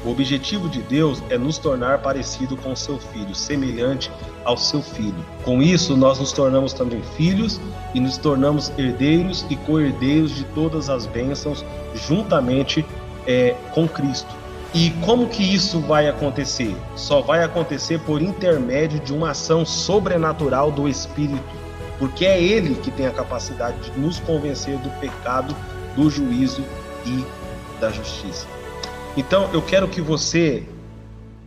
O 0.05 0.11
objetivo 0.11 0.69
de 0.69 0.83
Deus 0.83 1.23
é 1.31 1.37
nos 1.37 1.59
tornar 1.59 1.99
parecido 1.99 2.57
com 2.57 2.75
seu 2.77 2.99
filho, 2.99 3.35
semelhante 3.35 4.11
ao 4.45 4.57
seu 4.57 4.81
filho. 4.81 5.25
Com 5.45 5.61
isso, 5.61 5.97
nós 5.97 6.19
nos 6.19 6.33
tornamos 6.33 6.73
também 6.73 7.03
filhos 7.17 7.61
e 7.93 8.01
nos 8.01 8.17
tornamos 8.17 8.71
herdeiros 8.79 9.45
e 9.51 9.57
co-herdeiros 9.57 10.35
de 10.35 10.45
todas 10.47 10.89
as 10.89 11.07
bênçãos, 11.07 11.65
juntamente 11.95 12.87
é, 13.27 13.57
com 13.75 13.89
Cristo. 13.89 14.33
E 14.75 14.91
como 15.05 15.29
que 15.29 15.43
isso 15.43 15.81
vai 15.81 16.09
acontecer? 16.09 16.77
Só 16.97 17.23
vai 17.23 17.43
acontecer 17.43 17.99
por 18.01 18.21
intermédio 18.21 19.01
de 19.01 19.13
uma 19.13 19.31
ação 19.31 19.65
sobrenatural 19.65 20.71
do 20.71 20.89
Espírito, 20.89 21.43
porque 21.99 22.27
é 22.27 22.43
Ele 22.43 22.75
que 22.75 22.91
tem 22.91 23.07
a 23.07 23.13
capacidade 23.13 23.91
de 23.91 23.99
nos 23.99 24.21
convencer 24.21 24.77
do 24.79 24.91
pecado, 25.01 25.57
do 25.95 26.11
juízo 26.11 26.63
e 27.07 27.25
da 27.81 27.91
justiça. 27.91 28.47
Então, 29.17 29.49
eu 29.53 29.63
quero 29.63 29.89
que 29.89 30.01
você 30.01 30.63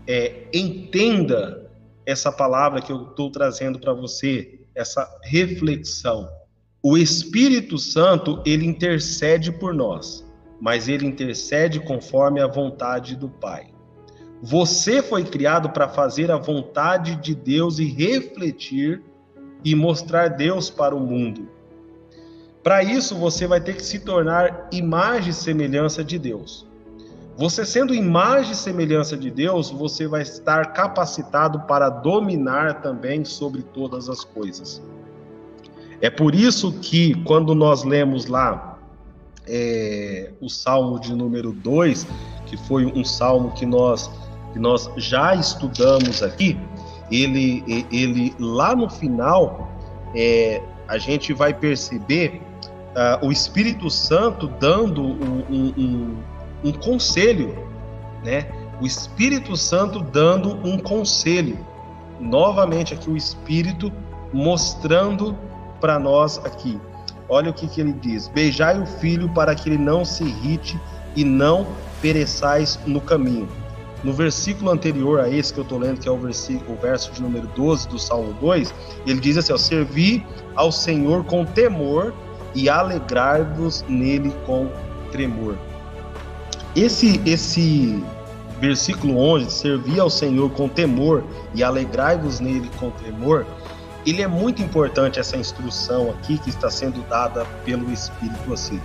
é, 0.08 0.48
entenda 0.52 1.70
essa 2.04 2.32
palavra 2.32 2.82
que 2.82 2.92
eu 2.92 3.04
estou 3.04 3.32
trazendo 3.32 3.78
para 3.78 3.94
você, 3.94 4.60
essa 4.74 5.08
reflexão. 5.24 6.28
O 6.82 6.98
Espírito 6.98 7.78
Santo, 7.78 8.42
ele 8.44 8.66
intercede 8.66 9.52
por 9.52 9.74
nós, 9.74 10.26
mas 10.60 10.88
ele 10.88 11.06
intercede 11.06 11.80
conforme 11.80 12.42
a 12.42 12.48
vontade 12.48 13.16
do 13.16 13.30
Pai. 13.30 13.68
Você 14.42 15.02
foi 15.02 15.24
criado 15.24 15.70
para 15.70 15.88
fazer 15.88 16.32
a 16.32 16.38
vontade 16.38 17.16
de 17.18 17.36
Deus 17.36 17.80
e 17.80 17.86
refletir 17.86 19.02
e 19.64 19.76
mostrar 19.76 20.30
Deus 20.30 20.70
para 20.70 20.96
o 20.96 21.00
mundo. 21.00 21.50
Para 22.64 22.84
isso, 22.84 23.16
você 23.16 23.48
vai 23.48 23.60
ter 23.60 23.76
que 23.76 23.84
se 23.84 24.00
tornar 24.00 24.68
imagem 24.72 25.30
e 25.30 25.34
semelhança 25.34 26.04
de 26.04 26.18
Deus. 26.18 26.68
Você 27.38 27.66
sendo 27.66 27.94
imagem 27.94 28.52
e 28.52 28.56
semelhança 28.56 29.16
de 29.16 29.32
Deus, 29.32 29.70
você 29.70 30.08
vai 30.08 30.22
estar 30.22 30.74
capacitado 30.74 31.62
para 31.62 31.90
dominar 31.90 32.82
também 32.82 33.24
sobre 33.24 33.62
todas 33.62 34.10
as 34.10 34.26
coisas. 34.26 34.82
É 36.02 36.10
por 36.10 36.36
isso 36.36 36.74
que, 36.80 37.16
quando 37.24 37.56
nós 37.56 37.84
lemos 37.84 38.26
lá 38.26 38.69
é, 39.50 40.32
o 40.40 40.50
Salmo 40.50 41.00
de 41.00 41.14
número 41.14 41.52
2, 41.52 42.08
que 42.46 42.56
foi 42.56 42.86
um 42.86 43.04
salmo 43.04 43.52
que 43.52 43.66
nós, 43.66 44.10
que 44.54 44.60
nós 44.60 44.90
já 44.98 45.36
estudamos 45.36 46.24
aqui, 46.24 46.58
ele, 47.12 47.86
ele 47.92 48.34
lá 48.40 48.76
no 48.76 48.90
final, 48.90 49.68
é, 50.16 50.62
a 50.88 50.98
gente 50.98 51.34
vai 51.34 51.54
perceber 51.54 52.42
uh, 53.22 53.26
o 53.26 53.32
Espírito 53.32 53.90
Santo 53.90 54.48
dando 54.60 55.02
um, 55.02 55.44
um, 55.50 55.74
um 55.78 56.24
um 56.64 56.72
conselho, 56.72 57.56
né? 58.24 58.48
O 58.82 58.86
Espírito 58.86 59.56
Santo 59.56 60.02
dando 60.02 60.56
um 60.66 60.78
conselho. 60.78 61.66
Novamente 62.20 62.94
aqui 62.94 63.10
o 63.10 63.18
Espírito 63.18 63.92
mostrando 64.34 65.38
para 65.80 65.98
nós 65.98 66.38
aqui. 66.46 66.80
Olha 67.30 67.52
o 67.52 67.54
que, 67.54 67.68
que 67.68 67.80
ele 67.80 67.94
diz: 67.94 68.28
Beijai 68.28 68.82
o 68.82 68.86
filho 68.86 69.30
para 69.30 69.54
que 69.54 69.70
ele 69.70 69.78
não 69.78 70.04
se 70.04 70.24
irrite 70.24 70.80
e 71.16 71.24
não 71.24 71.68
pereçais 72.02 72.80
no 72.86 73.00
caminho. 73.00 73.48
No 74.04 74.14
versículo 74.14 74.72
anterior 74.72 75.20
a 75.20 75.30
esse 75.30 75.54
que 75.54 75.60
eu 75.60 75.64
estou 75.64 75.78
lendo, 75.78 76.00
que 76.00 76.08
é 76.08 76.12
o, 76.12 76.18
versículo, 76.18 76.74
o 76.74 76.82
verso 76.82 77.12
de 77.12 77.22
número 77.22 77.48
12 77.56 77.90
do 77.90 78.00
Salmo 78.00 78.34
2, 78.40 78.74
ele 79.06 79.20
diz 79.20 79.38
assim: 79.38 79.54
ó, 79.54 79.58
Servi 79.58 80.26
ao 80.56 80.72
Senhor 80.72 81.24
com 81.26 81.46
temor 81.46 82.14
e 82.56 82.70
alegrar-vos 82.70 83.84
nele 83.88 84.34
com 84.46 84.70
tremor. 85.12 85.58
Esse, 86.76 87.22
esse 87.26 88.02
versículo 88.60 89.18
11, 89.18 89.52
servir 89.52 90.00
ao 90.00 90.10
Senhor 90.10 90.50
com 90.52 90.68
temor 90.68 91.24
e 91.54 91.64
alegrai-vos 91.64 92.40
nele 92.40 92.70
com 92.80 92.90
temor, 92.92 93.46
ele 94.10 94.22
é 94.22 94.28
muito 94.28 94.62
importante 94.62 95.20
essa 95.20 95.38
instrução 95.38 96.10
aqui 96.12 96.38
que 96.38 96.50
está 96.50 96.70
sendo 96.70 97.02
dada 97.08 97.46
pelo 97.64 97.92
Espírito 97.92 98.54
assim. 98.54 98.80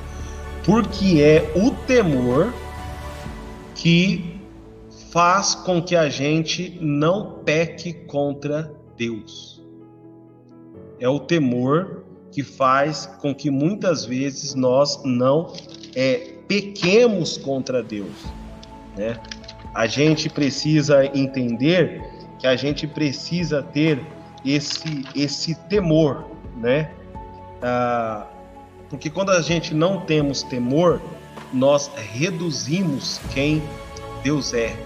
Porque 0.65 1.21
é 1.23 1.53
o 1.57 1.71
temor 1.71 2.53
que 3.75 4.41
faz 5.11 5.55
com 5.55 5.83
que 5.83 5.95
a 5.95 6.09
gente 6.09 6.79
não 6.81 7.39
peque 7.45 7.93
contra 7.93 8.75
Deus. 8.97 9.63
É 10.99 11.09
o 11.09 11.21
temor 11.21 12.05
que 12.31 12.43
faz 12.43 13.07
com 13.21 13.35
que 13.35 13.51
muitas 13.51 14.05
vezes 14.05 14.55
nós 14.55 15.01
não 15.05 15.53
é, 15.95 16.35
pequemos 16.49 17.37
contra 17.37 17.83
Deus, 17.83 18.15
né? 18.97 19.21
A 19.73 19.87
gente 19.87 20.29
precisa 20.29 21.05
entender 21.17 22.03
que 22.39 22.47
a 22.47 22.57
gente 22.57 22.87
precisa 22.87 23.63
ter 23.63 24.01
esse 24.45 25.05
esse 25.15 25.55
temor, 25.55 26.25
né? 26.57 26.91
Ah, 27.63 28.27
porque 28.89 29.09
quando 29.11 29.31
a 29.31 29.41
gente 29.41 29.75
não 29.75 30.01
temos 30.01 30.43
temor, 30.43 31.01
nós 31.53 31.91
reduzimos 31.97 33.21
quem 33.33 33.63
Deus 34.23 34.53
é. 34.53 34.77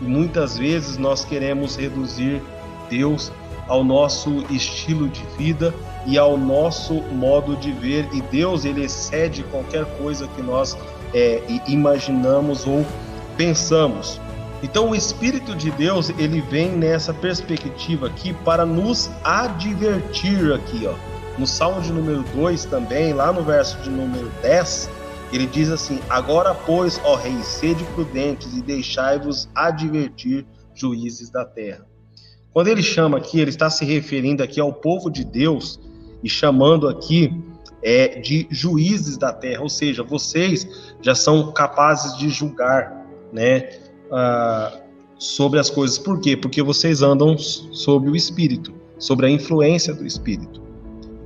E 0.00 0.04
muitas 0.04 0.56
vezes 0.56 0.96
nós 0.96 1.24
queremos 1.24 1.76
reduzir 1.76 2.42
Deus 2.88 3.32
ao 3.66 3.84
nosso 3.84 4.44
estilo 4.50 5.08
de 5.08 5.22
vida 5.36 5.74
e 6.06 6.16
ao 6.16 6.36
nosso 6.36 6.94
modo 6.94 7.56
de 7.56 7.70
ver 7.72 8.08
e 8.12 8.20
Deus 8.22 8.64
ele 8.64 8.84
excede 8.84 9.42
qualquer 9.44 9.84
coisa 9.98 10.26
que 10.28 10.42
nós 10.42 10.76
é, 11.12 11.42
imaginamos 11.66 12.66
ou 12.66 12.84
pensamos. 13.36 14.20
Então 14.62 14.90
o 14.90 14.94
Espírito 14.94 15.54
de 15.54 15.70
Deus, 15.70 16.10
ele 16.18 16.40
vem 16.40 16.72
nessa 16.72 17.14
perspectiva 17.14 18.08
aqui 18.08 18.32
para 18.32 18.66
nos 18.66 19.10
advertir 19.22 20.52
aqui, 20.52 20.86
ó. 20.86 20.94
No 21.38 21.46
Salmo 21.46 21.80
de 21.80 21.92
número 21.92 22.24
2 22.34 22.64
também, 22.64 23.12
lá 23.12 23.32
no 23.32 23.44
verso 23.44 23.78
de 23.78 23.88
número 23.88 24.28
10, 24.42 24.90
ele 25.32 25.46
diz 25.46 25.70
assim: 25.70 26.00
Agora, 26.10 26.52
pois, 26.54 27.00
ó 27.04 27.14
reis, 27.14 27.46
sede 27.46 27.84
prudentes 27.94 28.56
e 28.56 28.62
deixai-vos 28.62 29.48
advertir, 29.54 30.44
juízes 30.74 31.30
da 31.30 31.44
terra. 31.44 31.86
Quando 32.52 32.66
ele 32.68 32.82
chama 32.82 33.18
aqui, 33.18 33.38
ele 33.38 33.50
está 33.50 33.70
se 33.70 33.84
referindo 33.84 34.42
aqui 34.42 34.60
ao 34.60 34.72
povo 34.72 35.08
de 35.08 35.24
Deus 35.24 35.78
e 36.24 36.28
chamando 36.28 36.88
aqui 36.88 37.32
é, 37.82 38.18
de 38.20 38.48
juízes 38.50 39.16
da 39.16 39.32
terra, 39.32 39.62
ou 39.62 39.68
seja, 39.68 40.02
vocês 40.02 40.66
já 41.00 41.14
são 41.14 41.52
capazes 41.52 42.16
de 42.18 42.28
julgar, 42.28 43.06
né? 43.32 43.70
Ah, 44.10 44.72
sobre 45.18 45.58
as 45.58 45.68
coisas. 45.68 45.98
Por 45.98 46.20
quê? 46.20 46.36
Porque 46.36 46.62
vocês 46.62 47.02
andam 47.02 47.36
sob 47.36 48.08
o 48.08 48.16
Espírito, 48.16 48.72
sobre 48.98 49.26
a 49.26 49.30
influência 49.30 49.92
do 49.92 50.06
Espírito. 50.06 50.62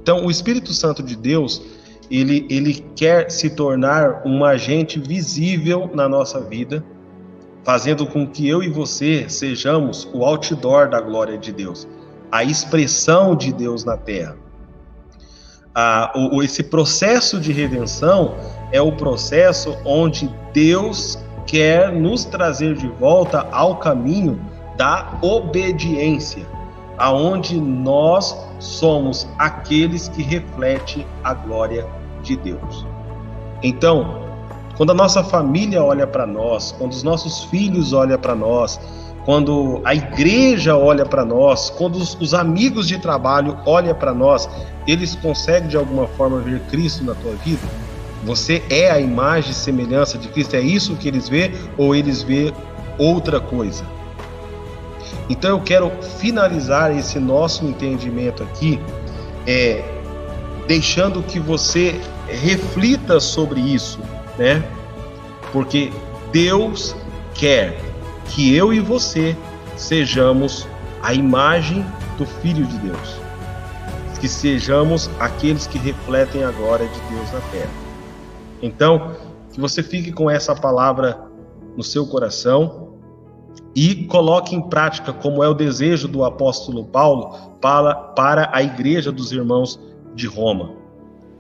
Então, 0.02 0.26
o 0.26 0.30
Espírito 0.30 0.72
Santo 0.72 1.02
de 1.02 1.14
Deus, 1.14 1.62
ele, 2.10 2.46
ele 2.50 2.84
quer 2.96 3.30
se 3.30 3.50
tornar 3.50 4.22
um 4.26 4.44
agente 4.44 4.98
visível 4.98 5.90
na 5.94 6.08
nossa 6.08 6.40
vida, 6.40 6.84
fazendo 7.62 8.06
com 8.06 8.26
que 8.26 8.48
eu 8.48 8.62
e 8.62 8.68
você 8.68 9.28
sejamos 9.28 10.08
o 10.12 10.24
outdoor 10.24 10.88
da 10.88 11.00
glória 11.00 11.38
de 11.38 11.52
Deus, 11.52 11.86
a 12.32 12.42
expressão 12.42 13.36
de 13.36 13.52
Deus 13.52 13.84
na 13.84 13.96
terra. 13.96 14.36
Ah, 15.74 16.12
o, 16.14 16.42
esse 16.42 16.62
processo 16.64 17.40
de 17.40 17.52
redenção 17.52 18.34
é 18.72 18.80
o 18.80 18.92
processo 18.92 19.76
onde 19.84 20.28
Deus 20.52 21.18
quer 21.46 21.92
nos 21.92 22.24
trazer 22.24 22.74
de 22.76 22.88
volta 22.88 23.46
ao 23.50 23.76
caminho 23.76 24.40
da 24.76 25.18
obediência, 25.20 26.46
aonde 26.98 27.60
nós 27.60 28.36
somos 28.58 29.28
aqueles 29.38 30.08
que 30.08 30.22
refletem 30.22 31.06
a 31.22 31.34
glória 31.34 31.86
de 32.22 32.36
Deus. 32.36 32.86
Então, 33.62 34.22
quando 34.76 34.90
a 34.90 34.94
nossa 34.94 35.22
família 35.22 35.82
olha 35.82 36.06
para 36.06 36.26
nós, 36.26 36.72
quando 36.72 36.92
os 36.92 37.02
nossos 37.02 37.44
filhos 37.44 37.92
olham 37.92 38.18
para 38.18 38.34
nós, 38.34 38.80
quando 39.24 39.80
a 39.84 39.94
igreja 39.94 40.76
olha 40.76 41.04
para 41.06 41.24
nós, 41.24 41.70
quando 41.70 41.96
os, 41.96 42.14
os, 42.20 42.34
amigos 42.34 42.88
de 42.88 42.98
trabalho 42.98 43.56
olham 43.64 43.94
para 43.94 44.12
nós, 44.12 44.48
eles 44.86 45.14
conseguem 45.14 45.68
de 45.68 45.76
alguma 45.76 46.08
forma 46.08 46.38
ver 46.40 46.60
Cristo 46.62 47.04
na 47.04 47.14
tua 47.14 47.32
vida? 47.36 47.62
Você 48.24 48.62
é 48.70 48.90
a 48.90 49.00
imagem 49.00 49.50
e 49.50 49.54
semelhança 49.54 50.16
de 50.16 50.28
Cristo? 50.28 50.54
É 50.54 50.60
isso 50.60 50.94
que 50.96 51.08
eles 51.08 51.28
vê 51.28 51.50
ou 51.76 51.94
eles 51.94 52.22
vê 52.22 52.52
outra 52.96 53.40
coisa? 53.40 53.84
Então 55.28 55.50
eu 55.50 55.60
quero 55.60 55.90
finalizar 56.18 56.96
esse 56.96 57.18
nosso 57.18 57.64
entendimento 57.64 58.42
aqui, 58.42 58.78
é, 59.46 59.82
deixando 60.66 61.22
que 61.22 61.40
você 61.40 62.00
reflita 62.28 63.18
sobre 63.18 63.60
isso, 63.60 63.98
né? 64.38 64.62
Porque 65.52 65.92
Deus 66.30 66.94
quer 67.34 67.78
que 68.26 68.54
eu 68.54 68.72
e 68.72 68.80
você 68.80 69.36
sejamos 69.76 70.66
a 71.02 71.12
imagem 71.12 71.84
do 72.16 72.24
Filho 72.24 72.64
de 72.64 72.78
Deus, 72.78 73.16
que 74.20 74.28
sejamos 74.28 75.10
aqueles 75.18 75.66
que 75.66 75.78
refletem 75.78 76.44
a 76.44 76.50
glória 76.52 76.86
de 76.86 77.14
Deus 77.14 77.32
na 77.32 77.40
terra. 77.50 77.81
Então, 78.62 79.12
que 79.52 79.60
você 79.60 79.82
fique 79.82 80.12
com 80.12 80.30
essa 80.30 80.54
palavra 80.54 81.20
no 81.76 81.82
seu 81.82 82.06
coração 82.06 82.92
e 83.74 84.04
coloque 84.04 84.54
em 84.54 84.60
prática 84.60 85.12
como 85.12 85.42
é 85.42 85.48
o 85.48 85.54
desejo 85.54 86.06
do 86.06 86.24
apóstolo 86.24 86.84
Paulo 86.84 87.36
para, 87.60 87.94
para 87.94 88.50
a 88.52 88.62
igreja 88.62 89.10
dos 89.10 89.32
irmãos 89.32 89.80
de 90.14 90.26
Roma, 90.26 90.72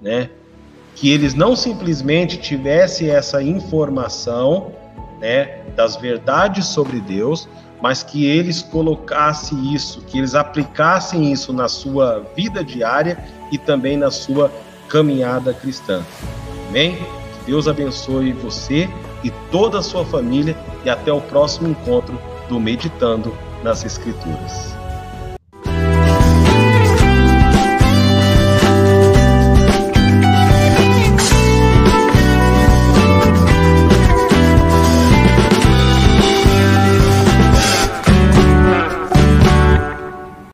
né? 0.00 0.30
Que 0.94 1.10
eles 1.10 1.34
não 1.34 1.56
simplesmente 1.56 2.36
tivessem 2.38 3.08
essa 3.08 3.42
informação, 3.42 4.72
né, 5.20 5.62
das 5.74 5.96
verdades 5.96 6.66
sobre 6.66 7.00
Deus, 7.00 7.48
mas 7.80 8.02
que 8.02 8.26
eles 8.26 8.62
colocassem 8.62 9.72
isso, 9.72 10.02
que 10.02 10.18
eles 10.18 10.34
aplicassem 10.34 11.32
isso 11.32 11.52
na 11.52 11.68
sua 11.68 12.24
vida 12.36 12.62
diária 12.62 13.18
e 13.50 13.58
também 13.58 13.96
na 13.96 14.10
sua 14.10 14.52
caminhada 14.88 15.54
cristã. 15.54 16.02
Amém? 16.72 16.96
Que 16.96 17.50
Deus 17.50 17.68
abençoe 17.68 18.32
você 18.32 18.88
e 19.22 19.30
toda 19.50 19.80
a 19.80 19.82
sua 19.82 20.06
família 20.06 20.56
e 20.86 20.88
até 20.88 21.12
o 21.12 21.20
próximo 21.20 21.68
encontro 21.68 22.18
do 22.48 22.58
Meditando 22.58 23.36
nas 23.62 23.84
Escrituras. 23.84 24.81